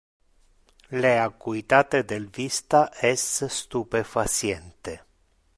[1.01, 5.03] Le acuitate del vista es stupefaciente.